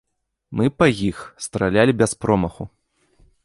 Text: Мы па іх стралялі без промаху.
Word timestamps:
Мы 0.61 0.65
па 0.79 0.87
іх 1.09 1.19
стралялі 1.47 1.97
без 2.03 2.11
промаху. 2.25 2.63